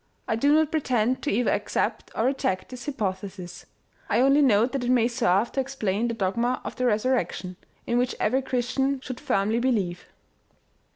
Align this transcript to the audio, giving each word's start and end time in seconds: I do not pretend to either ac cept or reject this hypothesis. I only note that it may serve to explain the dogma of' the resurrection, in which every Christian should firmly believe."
I 0.27 0.35
do 0.35 0.51
not 0.55 0.71
pretend 0.71 1.21
to 1.21 1.29
either 1.31 1.51
ac 1.53 1.65
cept 1.67 2.09
or 2.15 2.25
reject 2.25 2.69
this 2.69 2.87
hypothesis. 2.87 3.67
I 4.09 4.19
only 4.21 4.41
note 4.41 4.71
that 4.71 4.83
it 4.83 4.89
may 4.89 5.07
serve 5.07 5.51
to 5.51 5.59
explain 5.59 6.07
the 6.07 6.15
dogma 6.15 6.59
of' 6.63 6.75
the 6.75 6.87
resurrection, 6.87 7.55
in 7.85 7.99
which 7.99 8.15
every 8.19 8.41
Christian 8.41 8.99
should 9.01 9.19
firmly 9.19 9.59
believe." 9.59 10.05